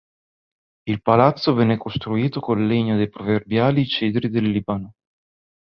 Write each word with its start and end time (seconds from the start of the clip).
Il 0.89 1.03
palazzo 1.03 1.53
venne 1.53 1.77
costruito 1.77 2.39
col 2.39 2.65
legno 2.65 2.95
dei 2.97 3.07
proverbiali 3.07 3.85
cedri 3.85 4.29
del 4.31 4.49
Libano. 4.49 4.93